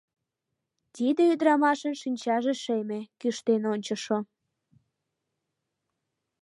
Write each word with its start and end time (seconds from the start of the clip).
Тиде 0.93 1.21
ӱдырамашын 1.33 1.93
шинчаже 2.01 2.53
шеме, 2.63 2.99
кӱштен 3.19 3.63
ончышо. 3.73 4.17